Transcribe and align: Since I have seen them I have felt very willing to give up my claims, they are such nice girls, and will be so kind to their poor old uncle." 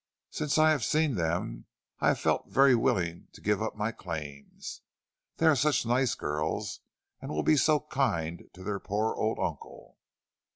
Since 0.31 0.57
I 0.57 0.71
have 0.71 0.83
seen 0.83 1.13
them 1.13 1.67
I 1.99 2.07
have 2.07 2.19
felt 2.19 2.47
very 2.49 2.73
willing 2.73 3.27
to 3.33 3.39
give 3.39 3.61
up 3.61 3.75
my 3.75 3.91
claims, 3.91 4.81
they 5.37 5.45
are 5.45 5.55
such 5.55 5.85
nice 5.85 6.15
girls, 6.15 6.79
and 7.21 7.29
will 7.29 7.43
be 7.43 7.55
so 7.55 7.81
kind 7.81 8.49
to 8.53 8.63
their 8.63 8.79
poor 8.79 9.13
old 9.13 9.37
uncle." 9.37 9.97